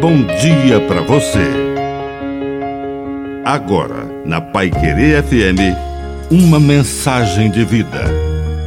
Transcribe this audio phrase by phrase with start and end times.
[0.00, 1.46] bom dia para você.
[3.44, 5.76] Agora, na Pai Querer FM,
[6.30, 8.04] uma mensagem de vida.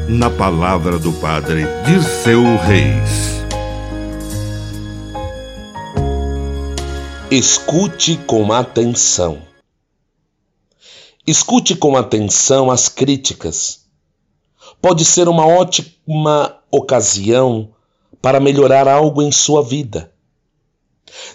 [0.08, 3.42] Na palavra do Padre Dirceu Reis.
[7.32, 9.42] Escute com atenção.
[11.26, 13.88] Escute com atenção as críticas.
[14.80, 17.72] Pode ser uma ótima ocasião
[18.22, 20.13] para melhorar algo em sua vida.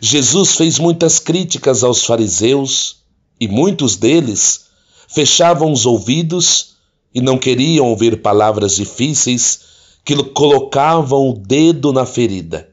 [0.01, 2.99] Jesus fez muitas críticas aos fariseus
[3.41, 4.67] e muitos deles
[5.09, 6.77] fechavam os ouvidos
[7.15, 9.61] e não queriam ouvir palavras difíceis
[10.05, 12.69] que colocavam o dedo na ferida.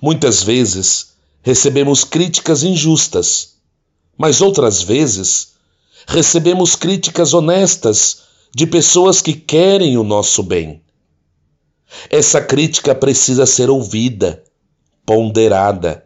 [0.00, 3.56] Muitas vezes recebemos críticas injustas,
[4.16, 5.54] mas outras vezes
[6.06, 8.22] recebemos críticas honestas
[8.54, 10.82] de pessoas que querem o nosso bem.
[12.10, 14.42] Essa crítica precisa ser ouvida,
[15.06, 16.04] ponderada,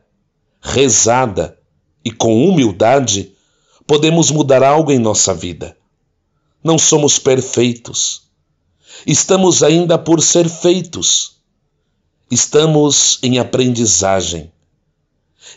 [0.61, 1.59] rezada
[2.05, 3.33] e com humildade
[3.87, 5.77] podemos mudar algo em nossa vida.
[6.63, 8.31] Não somos perfeitos.
[9.07, 11.39] Estamos ainda por ser feitos.
[12.31, 14.53] Estamos em aprendizagem.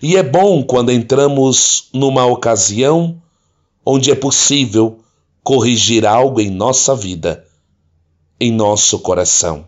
[0.02, 3.22] E é bom quando entramos numa ocasião
[3.86, 5.00] onde é possível
[5.44, 7.46] corrigir algo em nossa vida,
[8.40, 9.68] em nosso coração.